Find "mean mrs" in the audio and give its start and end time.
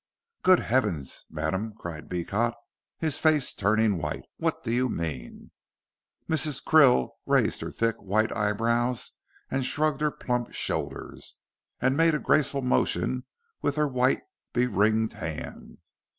4.89-6.63